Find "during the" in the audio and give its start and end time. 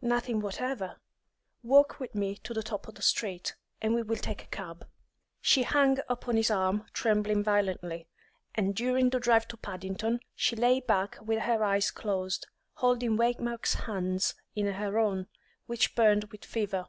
8.74-9.20